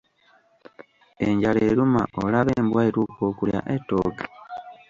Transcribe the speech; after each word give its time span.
Enjala 1.27 1.59
eruma 1.69 2.01
olaba 2.23 2.51
embwa 2.61 2.81
etuuka 2.87 3.21
okulya 3.29 3.59
ettooke. 3.75 4.25